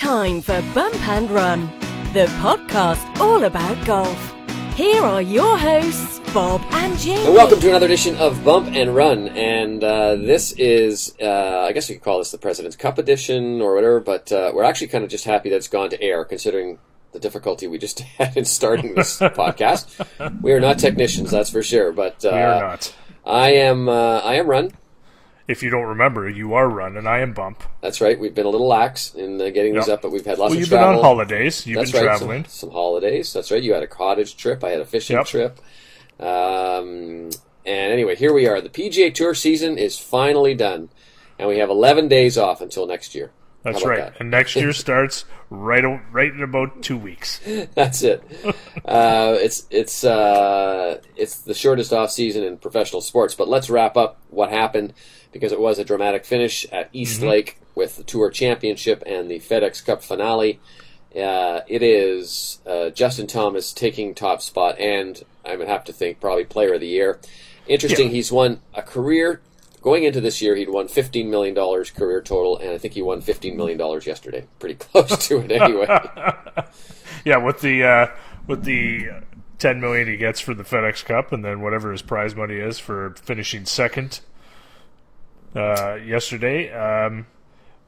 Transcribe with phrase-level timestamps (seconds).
[0.00, 1.66] time for Bump and Run,
[2.14, 4.34] the podcast all about golf.
[4.74, 7.26] Here are your hosts, Bob and Jamie.
[7.26, 9.28] And welcome to another edition of Bump and Run.
[9.28, 13.60] And uh, this is, uh, I guess you could call this the President's Cup edition
[13.60, 16.24] or whatever, but uh, we're actually kind of just happy that it's gone to air,
[16.24, 16.78] considering
[17.12, 20.40] the difficulty we just had in starting this podcast.
[20.40, 21.92] We are not technicians, that's for sure.
[21.92, 22.94] But uh, We are not.
[23.26, 24.70] I am, uh, I am Run.
[25.50, 27.64] If you don't remember, you are Run, and I am Bump.
[27.80, 28.16] That's right.
[28.16, 30.52] We've been a little lax in uh, getting these up, but we've had lots Well,
[30.52, 31.66] of you've been on holidays.
[31.66, 32.18] You've That's been right.
[32.18, 32.44] traveling.
[32.44, 33.32] Some, some holidays.
[33.32, 33.60] That's right.
[33.60, 34.62] You had a cottage trip.
[34.62, 35.26] I had a fishing Yep.
[35.26, 35.58] trip.
[36.20, 37.30] Um,
[37.66, 38.60] and anyway, here we are.
[38.60, 40.88] The PGA Tour season is finally done,
[41.36, 43.32] and we have 11 days off until next year.
[43.64, 43.98] That's right.
[43.98, 44.20] that?
[44.20, 47.40] And next year starts right right in about two weeks.
[47.74, 48.22] That's it.
[48.84, 53.34] uh, it's it's uh, it's the shortest off season in professional sports.
[53.34, 54.94] But let's wrap up what happened
[55.32, 59.38] because it was a dramatic finish at East Lake with the Tour Championship and the
[59.38, 60.60] FedEx Cup finale.
[61.14, 66.20] Uh, it is uh, Justin Thomas taking top spot, and I would have to think
[66.20, 67.18] probably Player of the Year.
[67.66, 68.12] Interesting, Yeah.
[68.14, 69.40] he's won a career.
[69.82, 73.02] Going into this year, he'd won fifteen million dollars career total, and I think he
[73.02, 74.46] won fifteen million dollars yesterday.
[74.58, 75.86] Pretty close to it, anyway.
[77.24, 78.06] Yeah, with the uh,
[78.46, 79.08] with the
[79.58, 82.78] ten million he gets for the FedEx Cup, and then whatever his prize money is
[82.78, 84.20] for finishing second
[85.54, 86.70] uh, yesterday.
[86.72, 87.26] Um,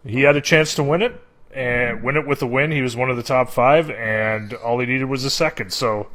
[0.05, 1.21] he had a chance to win it
[1.55, 2.71] and win it with a win.
[2.71, 5.73] He was one of the top five, and all he needed was a second.
[5.73, 6.09] So.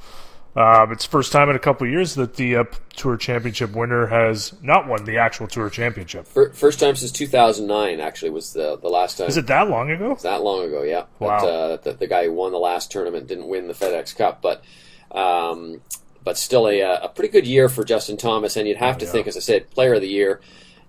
[0.56, 2.64] Um, it's first time in a couple of years that the uh,
[2.96, 6.26] Tour Championship winner has not won the actual Tour Championship.
[6.26, 9.28] First time since 2009, actually, was the, the last time.
[9.28, 10.18] Is it that long ago?
[10.24, 10.82] that long ago?
[10.82, 11.06] Yeah.
[11.20, 11.40] Wow.
[11.40, 14.42] But, uh, the, the guy who won the last tournament didn't win the FedEx Cup,
[14.42, 14.64] but
[15.12, 15.82] um,
[16.24, 18.58] but still a, uh, a pretty good year for Justin Thomas.
[18.58, 19.12] And you'd have to yeah.
[19.12, 20.42] think, as I said, Player of the Year,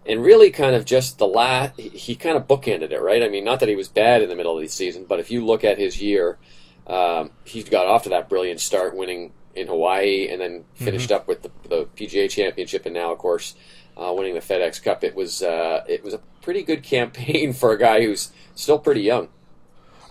[0.08, 1.78] and really kind of just the last.
[1.78, 3.22] He, kind of bookended it, right?
[3.22, 5.30] I mean, not that he was bad in the middle of the season, but if
[5.30, 6.38] you look at his year,
[6.86, 11.28] um, he got off to that brilliant start, winning in Hawaii, and then finished up
[11.28, 13.54] with the, the PGA Championship, and now, of course,
[13.96, 15.04] uh, winning the FedEx Cup.
[15.04, 19.02] It was uh, it was a pretty good campaign for a guy who's still pretty
[19.02, 19.28] young.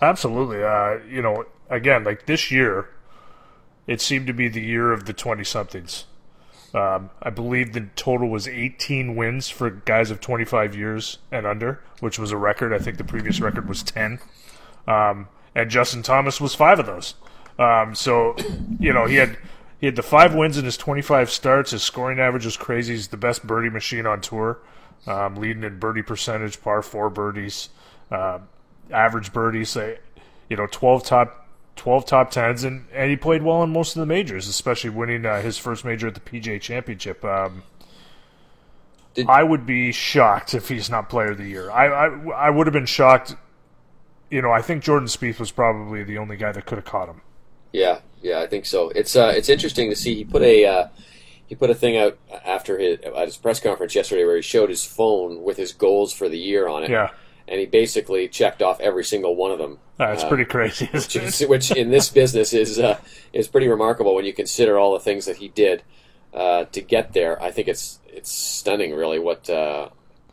[0.00, 0.62] Absolutely.
[0.62, 2.88] Uh, you know, again, like this year,
[3.88, 6.04] it seemed to be the year of the 20 somethings.
[6.74, 11.82] Um, I believe the total was 18 wins for guys of 25 years and under,
[12.00, 12.74] which was a record.
[12.74, 14.18] I think the previous record was 10.
[14.86, 17.14] Um, and Justin Thomas was five of those.
[17.58, 18.36] Um, so,
[18.78, 19.38] you know, he had
[19.80, 21.70] he had the five wins in his 25 starts.
[21.70, 22.94] His scoring average was crazy.
[22.94, 24.58] He's the best birdie machine on tour,
[25.06, 27.70] um, leading in birdie percentage, par four birdies,
[28.10, 28.40] uh,
[28.90, 29.70] average birdies.
[29.70, 29.98] Say,
[30.50, 31.47] you know, 12 top
[31.78, 35.24] 12 top tens, and, and he played well in most of the majors, especially winning
[35.24, 37.24] uh, his first major at the PGA Championship.
[37.24, 37.62] Um,
[39.14, 41.70] Did- I would be shocked if he's not Player of the Year.
[41.70, 42.06] I, I
[42.46, 43.34] I would have been shocked.
[44.30, 47.08] You know, I think Jordan Spieth was probably the only guy that could have caught
[47.08, 47.22] him.
[47.72, 48.90] Yeah, yeah, I think so.
[48.90, 50.14] It's uh, it's interesting to see.
[50.14, 50.88] He put a uh,
[51.46, 54.68] he put a thing out after his at his press conference yesterday where he showed
[54.68, 56.90] his phone with his goals for the year on it.
[56.90, 57.10] Yeah,
[57.48, 59.78] and he basically checked off every single one of them.
[59.96, 60.86] that's Uh, pretty crazy.
[60.92, 61.48] which, is, it?
[61.48, 62.98] which in this business is uh,
[63.32, 65.82] is pretty remarkable when you consider all the things that he did
[66.34, 67.40] uh, to get there.
[67.42, 69.88] I think it's it's stunning, really, what uh,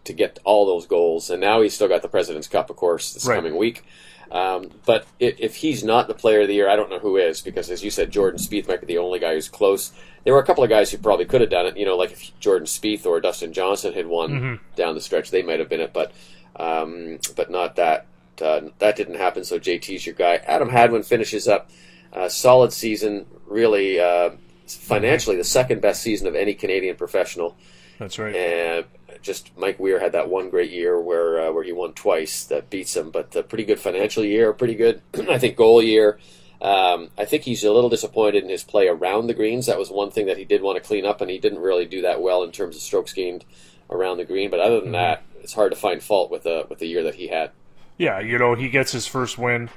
[0.06, 1.30] to get all those goals.
[1.30, 3.36] And now he's still got the President's Cup, of course, this Right.
[3.38, 3.84] coming week.
[4.32, 7.16] Um, but if, if he's not the Player of the Year, I don't know who
[7.18, 9.92] is, because as you said, Jordan Spieth might be the only guy who's close.
[10.24, 11.78] There were a couple of guys who probably could have done it.
[11.78, 14.56] You know, like if Jordan Spieth or Dustin Johnson had won Mm-hmm.
[14.76, 15.94] down the stretch, they might have been it.
[15.94, 16.12] But
[16.56, 18.08] um, but not that.
[18.42, 19.44] Uh, that didn't happen.
[19.44, 20.36] So JT's your guy.
[20.36, 21.70] Adam Hadwin finishes up
[22.12, 23.26] a solid season.
[23.48, 24.32] Really, uh,
[24.68, 27.58] financially, the second best season of any Canadian professional.
[28.00, 28.36] That's right.
[28.36, 28.86] And
[29.22, 32.70] just Mike Weir had that one great year where uh, where he won twice that
[32.70, 33.12] beats him.
[33.12, 36.20] But a pretty good financial year, pretty good, I think, goal year.
[36.62, 39.66] Um, I think he's a little disappointed in his play around the greens.
[39.66, 41.86] That was one thing that he did want to clean up, and he didn't really
[41.86, 43.46] do that well in terms of strokes gained
[43.90, 44.50] around the green.
[44.50, 47.14] But other than that, it's hard to find fault with the with the year that
[47.14, 47.52] he had.
[48.00, 49.70] Yeah, you know, he gets his first win.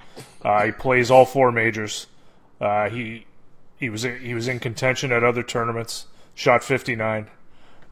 [0.42, 2.06] Uh, he plays all four majors.
[2.58, 3.26] Uh, he
[3.76, 6.06] he was he was in contention at other tournaments.
[6.34, 7.28] Shot 59.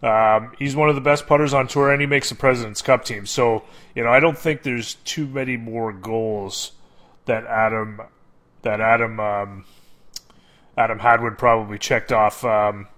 [0.02, 3.04] Um, he's one of the best putters on tour, and he makes the President's Cup
[3.04, 3.26] team.
[3.26, 3.64] So
[3.94, 6.72] you know, I don't think there's too many more goals
[7.26, 8.00] that Adam
[8.62, 9.64] that Adam um,
[10.78, 12.42] Adam Hadwin probably checked off.
[12.42, 12.88] Um,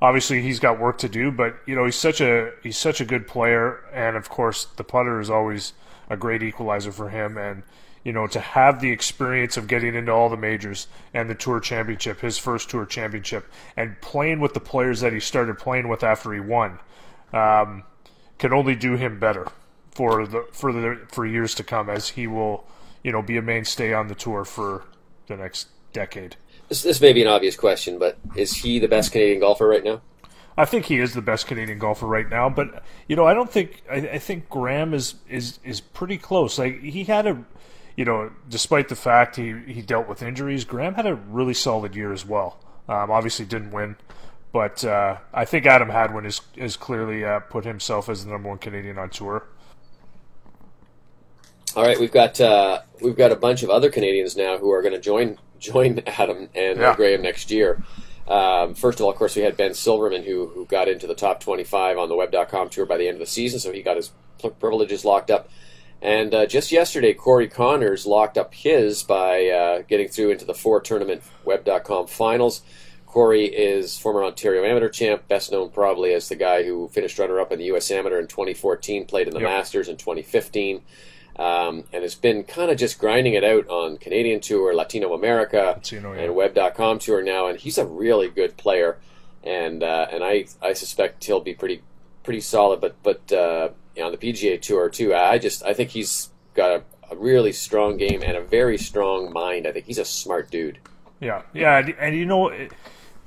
[0.00, 3.04] obviously, he's got work to do, but you know, he's such a he's such a
[3.04, 5.72] good player, and of course, the putter is always
[6.10, 7.36] a great equalizer for him.
[7.36, 7.62] And
[8.04, 11.60] you know, to have the experience of getting into all the majors and the Tour
[11.60, 16.02] Championship, his first Tour Championship, and playing with the players that he started playing with
[16.02, 16.78] after he won,
[17.32, 17.82] um,
[18.38, 19.46] can only do him better
[19.90, 22.64] for the for the for years to come, as he will
[23.02, 24.84] you know, be a mainstay on the tour for
[25.26, 26.36] the next decade.
[26.68, 29.84] This, this may be an obvious question, but is he the best Canadian golfer right
[29.84, 30.02] now?
[30.56, 33.50] I think he is the best Canadian golfer right now, but you know, I don't
[33.50, 36.58] think I, I think Graham is is is pretty close.
[36.58, 37.44] Like he had a,
[37.96, 41.94] you know, despite the fact he he dealt with injuries, Graham had a really solid
[41.94, 42.58] year as well.
[42.88, 43.96] Um, obviously, didn't win,
[44.52, 48.48] but uh, I think Adam Hadwin is is clearly uh, put himself as the number
[48.48, 49.46] one Canadian on tour.
[51.76, 54.82] All right, we've got uh, we've got a bunch of other Canadians now who are
[54.82, 56.94] going to join join Adam and Yeah.
[56.96, 57.82] Graham next year.
[58.26, 61.14] Um, first of all, of course, we had Ben Silverman who who got into the
[61.14, 63.96] top 25 on the Web.com tour by the end of the season, so he got
[63.96, 64.12] his
[64.60, 65.48] privileges locked up.
[66.00, 70.54] And uh, just yesterday, Corey Conners locked up his by uh, getting through into the
[70.54, 72.62] four tournament Web.com finals.
[73.06, 77.40] Corey is former Ontario Amateur champ, best known probably as the guy who finished runner
[77.40, 77.90] up in the U.S.
[77.90, 79.48] Amateur in 2014, played in the Yep.
[79.48, 80.82] Masters in 2015,
[81.38, 85.74] um, and has been kind of just grinding it out on Canadian Tour, Latino America,
[85.76, 86.22] Latino, yeah.
[86.22, 87.46] and Web.com Tour now.
[87.46, 88.98] And he's a really good player,
[89.44, 91.82] and uh, and I I suspect he'll be pretty
[92.24, 92.80] pretty solid.
[92.80, 96.30] But but uh, you know, on the PGA Tour too, I just I think he's
[96.54, 96.82] got a,
[97.12, 99.66] a really strong game and a very strong mind.
[99.66, 100.78] I think he's a smart dude.
[101.20, 102.72] Yeah, yeah, and, and you know, it-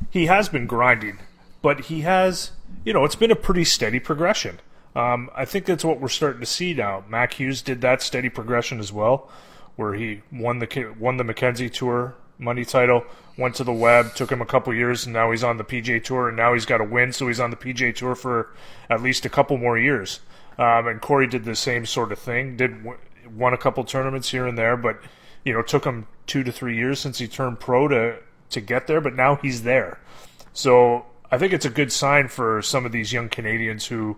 [0.09, 1.19] he has been grinding,
[1.61, 2.51] but he has,
[2.83, 4.59] you know, it's been a pretty steady progression.
[4.95, 7.03] Um, I think that's what we're starting to see now.
[7.07, 9.29] Mac Hughes did that steady progression as well,
[9.75, 13.05] where he won the won the Mackenzie Tour money title,
[13.38, 16.03] went to the Web, took him a couple years, and now he's on the PGA
[16.03, 18.53] Tour, and now he's got a win, so he's on the PGA Tour for
[18.89, 20.19] at least a couple more years.
[20.57, 22.83] Um, and Corey did the same sort of thing, did
[23.33, 24.99] won a couple tournaments here and there, but
[25.45, 28.17] you know, took him two to three years since he turned pro to
[28.49, 29.99] to get there, but now he's there.
[30.51, 34.17] So I think it's a good sign for some of these young Canadians who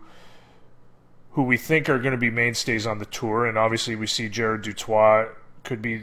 [1.33, 4.29] who we think are going to be mainstays on the tour, and obviously we see
[4.29, 5.29] Jared du Toit
[5.63, 6.01] could be.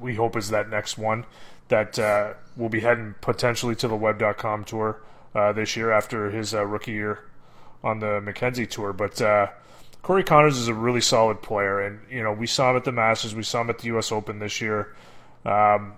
[0.00, 1.26] We hope is that next one
[1.68, 5.02] that uh, will be heading potentially to the Web.com tour
[5.34, 7.24] uh, this year after his uh, rookie year
[7.82, 8.92] on the Mackenzie tour.
[8.92, 9.48] But uh,
[10.02, 12.92] Corey Conners is a really solid player, and you know we saw him at the
[12.92, 14.10] Masters, we saw him at the U.S.
[14.10, 14.94] Open this year.
[15.44, 15.94] Um,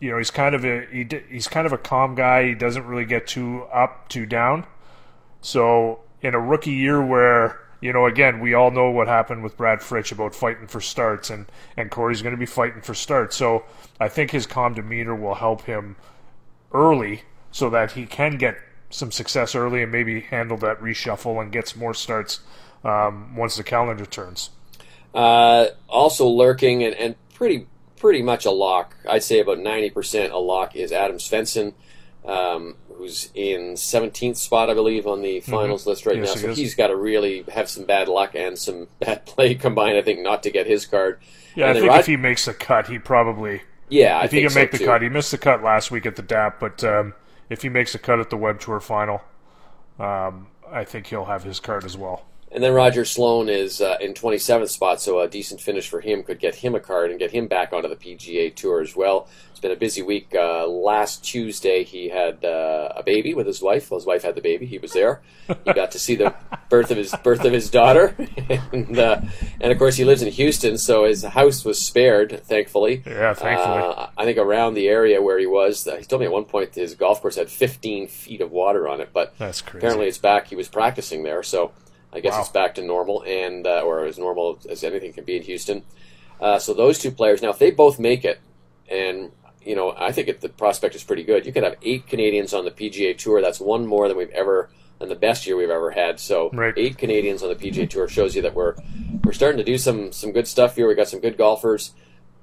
[0.00, 2.48] you know he's kind of a he, he's kind of a calm guy.
[2.48, 4.66] He doesn't really get too up, too down.
[5.42, 9.56] So in a rookie year where you know again we all know what happened with
[9.56, 11.46] Brad Fritsch about fighting for starts, and
[11.76, 13.36] and Corey's going to be fighting for starts.
[13.36, 13.64] So
[13.98, 15.96] I think his calm demeanor will help him
[16.72, 18.56] early so that he can get
[18.90, 22.40] some success early and maybe handle that reshuffle and gets more starts
[22.84, 24.50] um, once the calendar turns.
[25.14, 27.66] Uh, also lurking and, and pretty
[27.96, 28.96] pretty much a lock.
[29.08, 31.74] I'd say about ninety percent a lock is Adam Svensson,
[32.24, 36.24] um, who's in seventeenth spot, I believe, on the finals list right Mm-hmm.
[36.24, 36.42] Yes, now.
[36.42, 36.58] So is.
[36.58, 39.96] he's got to really have some bad luck and some bad play combined.
[39.96, 41.20] I think not to get his card.
[41.54, 44.32] Yeah, And I think Rod- if he makes the cut, he probably yeah, I if
[44.32, 44.84] he think can so make the too.
[44.84, 45.02] cut.
[45.02, 47.14] He missed the cut last week at the DAP, but um,
[47.48, 49.22] if he makes the cut at the Web Tour final,
[49.98, 52.24] um, I think he'll have his card as well.
[52.52, 56.24] And then Roger Sloan is uh, in 27th spot, so a decent finish for him
[56.24, 59.28] could get him a card and get him back onto the PGA Tour as well.
[59.52, 60.34] It's been a busy week.
[60.34, 63.88] Uh, last Tuesday, he had uh, a baby with his wife.
[63.90, 64.66] Well, his wife had the baby.
[64.66, 65.20] He was there.
[65.64, 66.34] He got to see the
[66.68, 68.16] birth of his birth of his daughter,
[68.72, 69.20] and uh,
[69.60, 73.02] and of course he lives in Houston, so his house was spared, thankfully.
[73.06, 73.78] Yeah, thankfully.
[73.96, 76.44] Uh, I think around the area where he was, uh, he told me at one
[76.46, 79.78] point his golf course had 15 feet of water on it, but That's crazy.
[79.78, 80.48] apparently it's back.
[80.48, 81.70] He was practicing there, so
[82.12, 82.40] I guess Wow.
[82.40, 85.82] it's back to normal and uh, or as normal as anything can be in Houston.
[86.40, 88.40] Uh, so those two players now, if they both make it,
[88.88, 89.30] and
[89.62, 91.44] you know, I think it, the prospect is pretty good.
[91.46, 93.42] You could have eight Canadians on the PGA Tour.
[93.42, 96.18] That's one more than we've ever than the best year we've ever had.
[96.18, 96.74] So Right.
[96.76, 98.74] eight Canadians on the PGA Tour shows you that we're
[99.24, 100.88] we're starting to do some some good stuff here.
[100.88, 101.92] We got some good golfers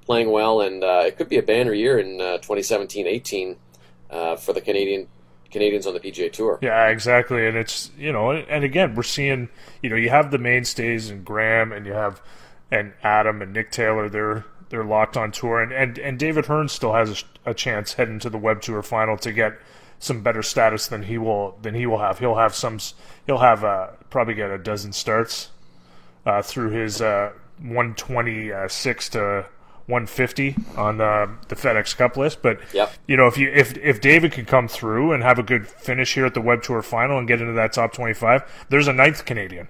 [0.06, 3.58] playing well, and uh, it could be a banner year in uh, 2017-18
[4.10, 5.08] uh, for the Canadian
[5.52, 6.60] Canadians on the PGA Tour.
[6.62, 7.48] Yeah, exactly.
[7.48, 9.50] And it's you know, and again, we're seeing
[9.82, 12.22] you know, you have the mainstays and Graham, and you have
[12.72, 14.10] and Adam and Nick Taylor.
[14.10, 17.94] They're they're locked on tour, and and, and David Hearn still has a, a chance
[17.94, 19.58] heading to the Web Tour final to get
[20.00, 22.20] some better status than he will than he will have.
[22.20, 22.80] He'll have some.
[23.26, 25.50] He'll have uh, probably get a dozen starts
[26.26, 29.46] uh, through his uh, 126 to
[29.88, 32.42] 150 on uh, the FedEx Cup list.
[32.42, 32.92] But Yep.
[33.08, 36.14] you know, if you if if David can come through and have a good finish
[36.14, 39.26] here at the Web Tour final and get into that top 25, there's a ninth
[39.26, 39.68] Canadian.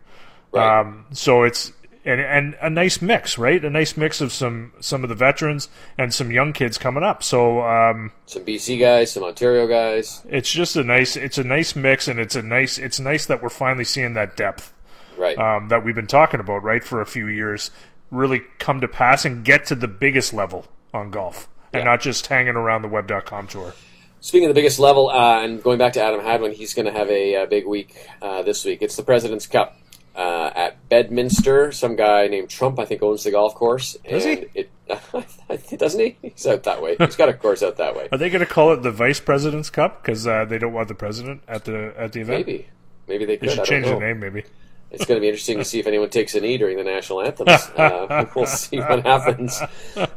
[0.51, 0.79] Right.
[0.79, 1.71] Um, so it's
[2.05, 3.63] and and a nice mix, right?
[3.63, 7.21] A nice mix of some some of the veterans and some young kids coming up.
[7.21, 10.23] So um, some BC guys, some Ontario guys.
[10.29, 13.43] it's just a nice it's a nice mix, and it's a nice it's nice that
[13.43, 14.73] we're finally seeing that depth
[15.17, 15.37] Right.
[15.37, 17.71] um, that we've been talking about, right, for a few years.
[18.11, 21.85] Really come to pass and get to the biggest level on golf and Yeah.
[21.85, 23.73] not just hanging around the web.com tour.
[24.19, 26.91] Speaking of the biggest level, uh, and going back to Adam Hadwin, he's going to
[26.91, 28.81] have a, uh big week uh, this week.
[28.81, 29.77] It's the President's Cup
[30.15, 31.71] uh, at Bedminster.
[31.71, 33.95] Some guy named Trump, I think, owns the golf course.
[34.09, 34.47] Does he?
[34.55, 34.71] It,
[35.77, 36.17] doesn't he?
[36.21, 36.95] He's out that way.
[36.97, 38.07] He's got a course out that way.
[38.11, 40.87] Are they going to call it the Vice President's Cup because uh, they don't want
[40.87, 42.47] the president at the at the event?
[42.47, 42.67] Maybe.
[43.07, 43.49] Maybe they could.
[43.49, 44.43] They should change the name, maybe.
[44.89, 47.21] It's going to be interesting to see if anyone takes a knee during the national
[47.21, 47.69] anthems.
[47.77, 49.61] Uh, we'll see what happens.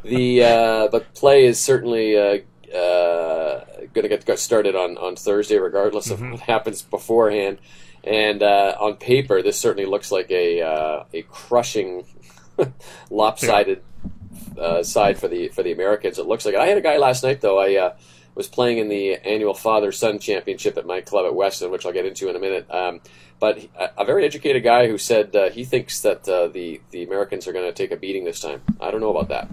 [0.02, 2.38] The uh, but play is certainly uh,
[2.74, 7.58] uh, going to get got started on, on Thursday, regardless of what happens beforehand.
[8.04, 12.06] And uh, on paper, this certainly looks like a uh, a crushing,
[13.10, 13.82] lopsided
[14.58, 16.18] uh, side for the for the Americans.
[16.18, 16.54] It looks like.
[16.54, 17.58] I had a guy last night though.
[17.58, 17.96] I uh,
[18.40, 21.92] was playing in the annual father son championship at my club at Weston, which I'll
[21.92, 22.66] get into in a minute.
[22.70, 23.02] Um,
[23.38, 23.68] but
[23.98, 27.52] a, very educated guy who said uh, he thinks that uh, the the Americans are
[27.52, 28.62] going to take a beating this time.
[28.80, 29.50] I don't know about that.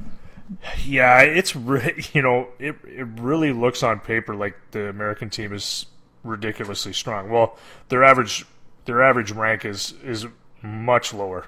[0.85, 5.51] Yeah, it's re- you know it it really looks on paper like the American team
[5.51, 5.87] is
[6.23, 7.29] ridiculously strong.
[7.29, 7.57] Well,
[7.89, 8.45] their average
[8.85, 10.27] their average rank is is
[10.61, 11.47] much lower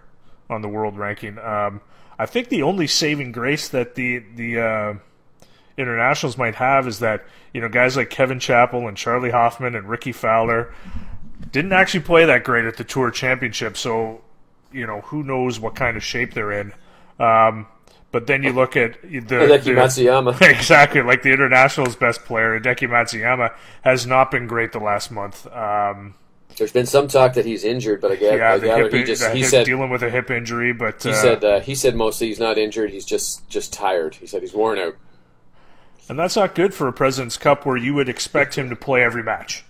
[0.50, 1.40] on the world ranking.
[1.40, 1.80] Um,
[2.18, 4.94] I think the only saving grace that the the uh,
[5.80, 9.88] internationals might have is that you know guys like Kevin Chappell and Charley Hoffman and
[9.90, 10.74] Rickie Fowler
[11.52, 13.78] didn't actually play that great at the Tour Championship.
[13.78, 14.22] So
[14.72, 16.74] you know who knows what kind of shape they're in.
[17.20, 17.68] Um,
[18.12, 20.42] but then you look at the, Hideki Matsuyama.
[20.50, 25.46] exactly like the international's best player, Hideki Matsuyama, has not been great the last month.
[25.48, 26.16] Um,
[26.58, 29.04] There's been some talk that he's injured, but again, yeah, I the gather hip, he
[29.04, 31.96] just he said dealing with a hip injury, but he uh, said uh, he said
[31.96, 32.90] mostly he's not injured.
[32.90, 34.16] He's just just tired.
[34.16, 34.96] He said he's worn out.
[36.10, 39.04] And that's not good for a President's Cup where you would expect him to play
[39.04, 39.64] every match.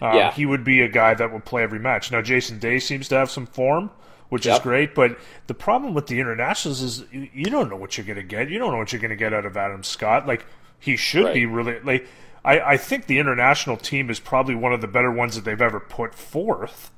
[0.00, 0.32] Um, Yeah.
[0.32, 2.12] he would be a guy that would play every match.
[2.12, 3.90] Now Jason Day seems to have some form,
[4.28, 4.94] which is great.
[4.94, 8.22] But the problem with the internationals is you, you don't know what you're going to
[8.22, 8.50] get.
[8.50, 10.26] You don't know what you're going to get out of Adam Scott.
[10.26, 10.44] Like
[10.78, 11.34] he should Right.
[11.34, 12.06] be really like.
[12.44, 15.60] I, I think the international team is probably one of the better ones that they've
[15.60, 16.90] ever put forth.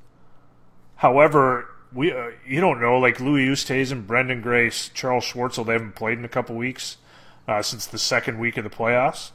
[0.97, 5.65] However, we uh, you don't know like Louis Oosthuizen, Branden Grace, Charles Schwartzel.
[5.65, 6.97] They haven't played in a couple weeks
[7.47, 9.31] uh, since the second week of the playoffs,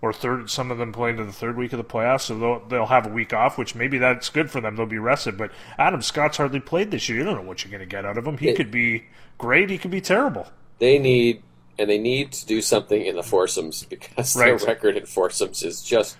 [0.00, 0.50] or third.
[0.50, 3.06] Some of them play into the third week of the playoffs, so they'll they'll have
[3.06, 4.76] a week off, which maybe that's good for them.
[4.76, 5.36] They'll be rested.
[5.38, 7.18] But Adam Scott's hardly played this year.
[7.18, 8.38] You don't know what you're going to get out of him.
[8.38, 9.04] He It- could be
[9.38, 9.70] great.
[9.70, 10.48] He could be terrible.
[10.78, 11.42] They need
[11.78, 14.58] and they need to do something in the foursomes because Right.
[14.58, 16.16] their record in foursomes is just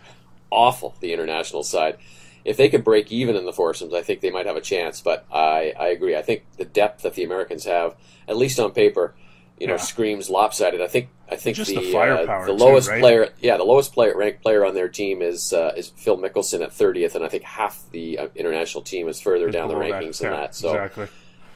[0.50, 0.94] awful.
[1.00, 1.96] The international side.
[2.44, 5.00] If they could break even in the foursomes, I think they might have a chance.
[5.00, 6.16] But I, I agree.
[6.16, 7.94] I think the depth that the Americans have,
[8.26, 9.14] at least on paper,
[9.62, 9.78] you know, Yeah.
[9.92, 10.80] screams lopsided.
[10.82, 13.00] I think I think Just the, the uh, the too, lowest right?
[13.00, 16.62] player, yeah, the lowest player ranked player on their team is uh, is Phil Mickelson
[16.62, 20.18] at thirtieth, and I think half the uh, international team is further down the rankings
[20.18, 20.54] than Yeah, that.
[20.56, 21.06] So exactly.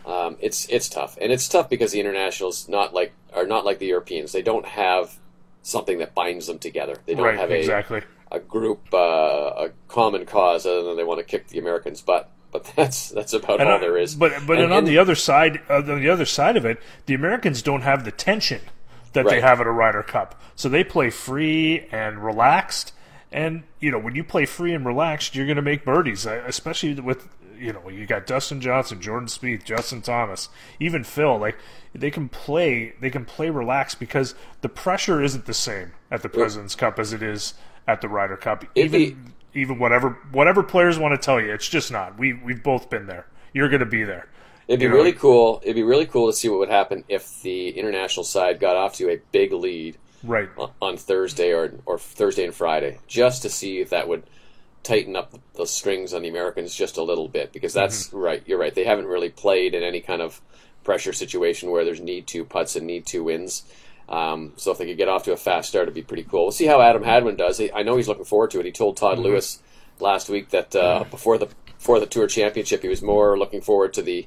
[0.07, 3.81] um, it's it's tough, and it's tough because the internationals not like are not like
[3.81, 4.31] the Europeans.
[4.33, 5.19] They don't have
[5.63, 6.95] something that binds them together.
[7.07, 7.39] They don't Right.
[7.39, 8.03] have a, Exactly.
[8.31, 12.31] a group, uh, a common cause, other than they want to kick the Americans' butt.
[12.65, 14.15] But that's that's about And all on- there is.
[14.15, 16.81] But but And- and on the other side, uh, on the other side of it,
[17.07, 18.61] the Americans don't have the tension
[19.13, 20.41] that they have at a Ryder Cup.
[20.55, 22.93] So they play free and relaxed.
[23.33, 26.43] And you know, when you play free and relaxed, you're going to make birdies, uh,
[26.47, 30.49] especially with you know you got Dustin Johnson, Jordan Spieth, Justin Thomas,
[30.79, 31.39] even Phil.
[31.39, 31.57] Like
[31.95, 36.29] they can play, they can play relaxed because the pressure isn't the same at the
[36.29, 37.55] Presidents Cup as it is
[37.89, 38.65] at the Ryder Cup.
[38.75, 42.19] Even even whatever whatever players want to tell you, it's just not.
[42.19, 43.27] We we've both been there.
[43.53, 44.29] You're going to be there.
[44.69, 45.61] It'd be you know, really cool.
[45.63, 48.95] It'd be really cool to see what would happen if the international side got off
[48.97, 50.49] to a big lead Right.
[50.59, 54.25] on- on Thursday or or Thursday and Friday, just to see if that would
[54.83, 57.53] tighten up the strings on the Americans just a little bit.
[57.53, 57.81] Because mm-hmm.
[57.81, 58.43] that's right.
[58.47, 58.75] You're right.
[58.75, 60.41] They haven't really played in any kind of
[60.85, 63.65] pressure situation where there's need to putts and need to wins.
[64.09, 66.43] Um, so if they could get off to a fast start, it'd be pretty cool.
[66.45, 67.59] We'll see how Adam Hadwin does.
[67.59, 68.67] He- I know he's looking forward to it.
[68.67, 69.61] He told Todd Lewis
[69.99, 71.49] last week that uh, before the
[71.79, 74.27] before the Tour Championship, he was more looking forward to the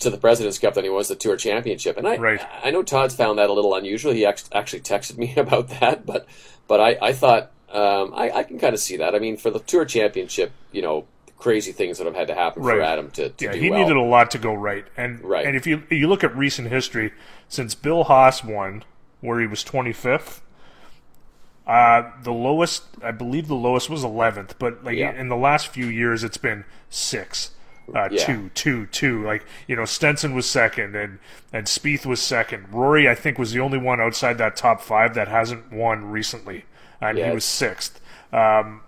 [0.00, 1.96] to the President's Cup than he was the Tour Championship.
[1.96, 2.40] And I Right.
[2.62, 4.12] I know Todd's found that a little unusual.
[4.12, 6.26] He act- actually texted me about that, but
[6.66, 9.14] but I I thought um, I, I can kind of see that.
[9.14, 11.06] I mean, for the Tour Championship, you know,
[11.38, 13.78] crazy things that have had to happen for Adam to, to Yeah, do he well.
[13.80, 14.84] needed a lot to go right.
[14.96, 15.46] And Right.
[15.46, 17.12] and if you you look at recent history,
[17.48, 18.84] since Bill Haas won,
[19.20, 20.40] where he was 25th,
[21.66, 25.12] uh, the lowest I believe the lowest was 11th, but like Yeah.
[25.12, 27.52] in the last few years, it's been six.
[27.94, 28.26] Uh, Yeah.
[28.26, 29.22] two, two, two.
[29.24, 31.18] Like you know, Stenson was second, and
[31.52, 32.66] and Spieth was second.
[32.72, 36.64] Rory, I think, was the only one outside that top five that hasn't won recently,
[37.00, 38.00] and he was sixth.
[38.32, 38.82] Um,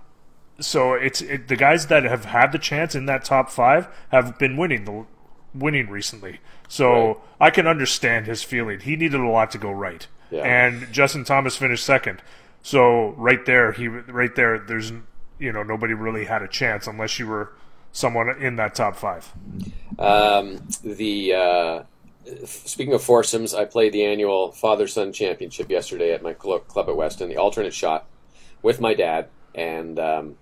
[0.60, 4.38] so it's it, the guys that have had the chance in that top five have
[4.38, 5.06] been winning the
[5.54, 7.16] winning recently, so Right.
[7.40, 8.80] I can understand his feeling.
[8.80, 10.42] He needed a lot to go right, Yeah.
[10.42, 12.22] and Justin Thomas finished second.
[12.62, 14.58] So right there, he right there.
[14.58, 14.92] There's
[15.38, 17.52] you know nobody really had a chance unless you were
[17.92, 19.32] someone in that top five.
[19.98, 21.82] Um, the uh,
[22.44, 26.94] speaking of foursomes, I played the annual father son championship yesterday at my club at
[26.96, 28.06] Weston, the alternate shot
[28.62, 30.36] with my dad, and um,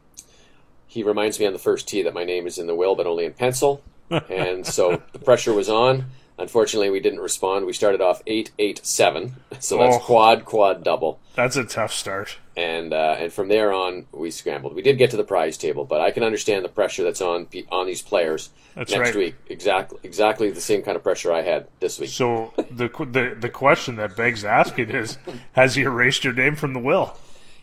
[0.88, 3.06] he reminds me on the first tee that my name is in the will, but
[3.06, 6.06] only in pencil, and so the pressure was on.
[6.40, 7.66] Unfortunately, we didn't respond.
[7.66, 10.00] We started off eight eight seven, so that's Oh.
[10.00, 11.20] quad quad double.
[11.34, 12.38] That's a tough start.
[12.56, 14.74] and uh, and from there on we scrambled.
[14.74, 17.48] We did get to the prize table, but I can understand the pressure that's on
[17.72, 19.16] on these players That's next right.
[19.16, 19.34] week.
[19.48, 22.10] Exactly, exactly the same kind of pressure I had this week.
[22.10, 25.18] So the the the question that begs asking is:
[25.54, 27.16] Has he erased your name from the will?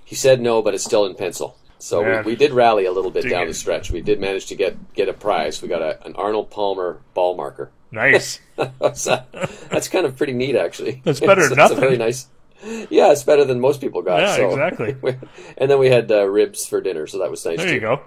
[0.04, 1.58] He said no, but it's still in pencil.
[1.80, 2.24] So we, Man.
[2.26, 3.92] we did rally a little bit down the stretch.
[3.92, 5.62] We did manage to get get a prize.
[5.62, 7.70] We got a, an Arnold Palmer ball marker.
[7.92, 8.40] Nice.
[8.94, 9.22] So
[9.70, 11.02] that's kind of pretty neat, actually.
[11.04, 11.78] That's better than a nothing.
[11.80, 12.28] very nice.
[12.90, 14.22] Yeah, it's better than most people got.
[14.22, 14.96] Yeah, so- exactly.
[15.58, 17.58] and then we had uh, ribs for dinner, so that was nice.
[17.58, 17.74] There too.
[17.74, 18.02] you go.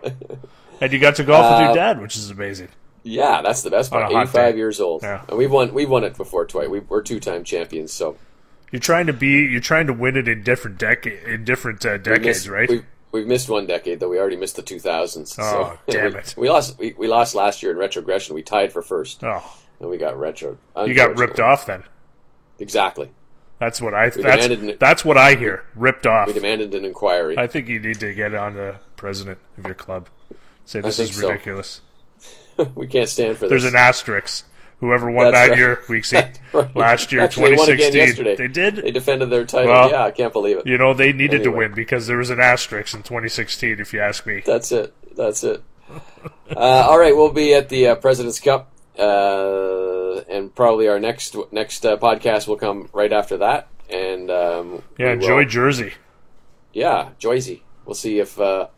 [0.81, 2.69] And you got to golf with Uh, your dad, which is amazing.
[3.03, 4.11] Yeah, that's the best part.
[4.11, 4.57] Eighty-five day.
[4.57, 5.23] years old, Yeah.
[5.29, 5.75] and we've won.
[5.75, 6.69] We've won it before twice.
[6.69, 7.93] We, we're two-time champions.
[7.93, 8.17] So
[8.73, 9.29] You're trying to be.
[9.29, 12.85] You're trying to win it in different decade in different uh, decades, missed- right?
[13.11, 14.09] We've, missed one decade, though.
[14.09, 15.37] We already missed the two thousands.
[15.39, 16.35] Oh, so, damn we, it.
[16.37, 16.79] We lost.
[16.79, 18.35] We, we lost last year in retrogression.
[18.35, 20.59] We tied for first, oh, and we got retro.
[20.87, 21.85] you got ripped off then.
[22.59, 23.11] Exactly.
[23.59, 24.11] That's what I.
[24.11, 25.65] That's an- that's what I hear.
[25.75, 26.29] Ripped off.
[26.29, 27.37] We demanded an inquiry.
[27.39, 30.09] I think you need to get on the president of your club.
[30.65, 31.29] Say this is so.
[31.29, 31.81] ridiculous.
[32.75, 33.73] we can't stand for There's this.
[33.73, 34.45] There's an asterisk.
[34.81, 35.59] Whoever won That's that right.
[35.59, 36.77] year, Weeksy, Right.
[36.77, 38.37] last year, Actually, they won again 2016, yesterday.
[38.37, 38.77] they did.
[38.77, 39.73] They defended their title.
[39.73, 40.67] Well, yeah, I can't believe it.
[40.69, 44.01] You know, they needed to win because there was an asterisk in 2016, if you
[44.01, 44.43] ask me.
[44.47, 44.95] That's it.
[45.17, 45.63] That's it.
[46.55, 51.35] uh, all right, we'll be at the uh, President's Cup, uh, and probably our next
[51.51, 53.69] next uh, podcast will come right after that.
[53.91, 55.95] And um, Yeah, enjoy will- Jersey.
[56.73, 57.63] Yeah, Joyzy.
[57.85, 58.69] We'll see if uh,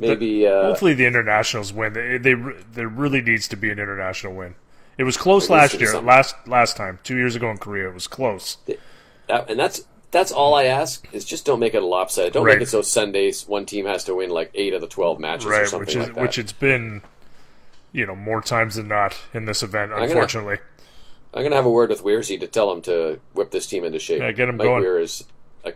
[0.00, 1.92] maybe uh, Hopefully, the internationals win.
[1.92, 2.34] They, they
[2.72, 4.54] there really needs to be an international win.
[4.98, 5.90] It was close last year.
[5.92, 6.06] something.
[6.06, 8.58] Last last time, two years ago in Korea, it was close.
[9.28, 12.32] Uh, and that's that's all I ask is just don't make it a lopsided.
[12.32, 12.58] Don't Right.
[12.58, 15.46] make it so Sundays one team has to win like eight of the twelve matches
[15.46, 16.20] or right, something which is like that.
[16.22, 17.02] which it's been,
[17.92, 19.92] you know, more times than not in this event.
[19.94, 20.58] Unfortunately,
[21.32, 23.84] I'm going to have a word with Weirsey to tell him to whip this team
[23.84, 24.20] into shape.
[24.20, 24.80] Yeah, get 'em Mike going.
[24.82, 25.24] Weir is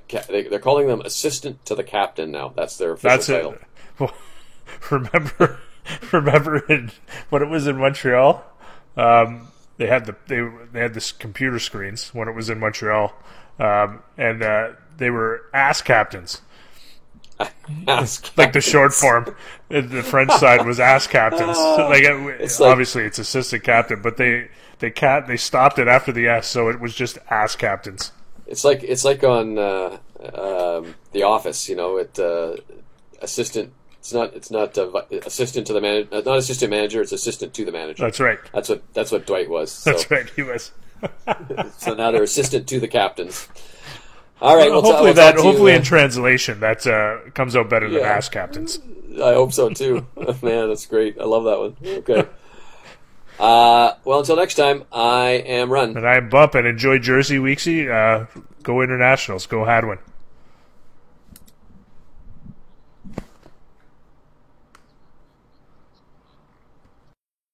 [0.09, 2.53] ca- they, they're calling them assistant to the captain now.
[2.57, 3.53] That's their official that's title.
[3.53, 3.61] it.
[3.99, 4.15] Well,
[4.91, 5.61] remember,
[6.13, 6.91] remember in,
[7.29, 8.43] when it was in Montreal,
[8.97, 10.41] um, they had the they
[10.73, 13.13] they had this computer screens when it was in Montreal,
[13.59, 16.43] um, and uh, they were ass captains.
[18.37, 19.35] Like the short form.
[19.69, 21.57] The French side was ass captains.
[21.59, 25.89] like, it, It's like- obviously it's assistant captain, but they they cat they stopped it
[25.89, 28.13] after the S, so it was just ass captains.
[28.47, 29.99] It's like it's like on uh,
[30.35, 32.57] um, The Office, you know, it uh,
[33.21, 33.73] assistant.
[34.03, 34.35] It's not.
[34.35, 34.91] It's not uh,
[35.25, 36.09] assistant to the manager.
[36.11, 37.03] Not assistant manager.
[37.03, 38.03] It's assistant to the manager.
[38.03, 38.41] That's right.
[38.53, 38.83] That's what.
[38.95, 39.71] That's what Dwight was.
[39.71, 40.29] So, That's right.
[40.35, 40.73] He was.
[41.79, 43.47] so now they're assistant to the captains.
[44.41, 44.73] All right.
[44.73, 47.89] We'll ta- hopefully we'll that you, hopefully uh, in translation that uh, comes out better
[47.89, 48.09] than Yeah.
[48.09, 48.81] ass captains.
[49.23, 50.05] I hope so too.
[50.17, 51.17] Man, that's great.
[51.21, 51.77] I love that one.
[51.99, 52.27] Okay.
[53.41, 55.97] Uh, well, until next time, I am Run.
[55.97, 57.91] And I'm Bump and enjoy Jersey Weeksy.
[57.91, 58.27] Uh,
[58.63, 59.47] go Internationals.
[59.47, 59.99] Go Hadwin.